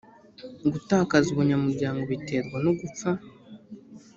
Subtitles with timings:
[0.73, 3.09] gutakaza ubunyamuryango biterwa no gupfa